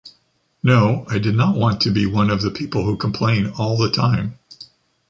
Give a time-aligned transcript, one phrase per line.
[0.63, 3.91] No, I did not want to be one of the people who complain all the
[3.91, 4.39] time.